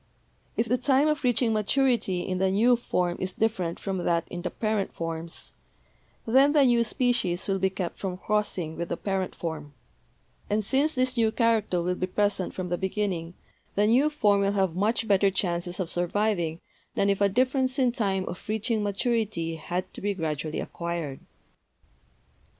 [0.57, 4.41] "If the time of reaching maturity in the new form is different from that in
[4.41, 5.53] the parent forms,
[6.25, 10.55] then the new species will be kept from crossing with the parent form, FACTORS OTHER
[10.55, 13.33] THAN SELECTION 233 and since this new character will be present from the beginning,
[13.75, 16.59] the new form will have much better chances of surviving
[16.95, 21.19] than if a difference in time of reaching maturity had to be gradually acquired.